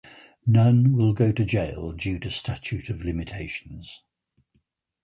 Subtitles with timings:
[0.47, 4.01] None will go to jail due to statute of limitations.